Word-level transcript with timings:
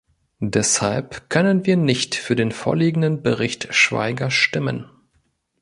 Deshalb 0.47 1.29
können 1.29 1.67
wir 1.67 1.77
nicht 1.77 2.15
für 2.15 2.35
den 2.35 2.51
vorliegenden 2.51 3.21
Bericht 3.21 3.67
Schwaiger 3.71 4.31
stimmen. 4.31 4.87